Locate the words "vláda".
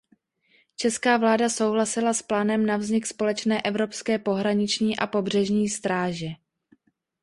1.17-1.49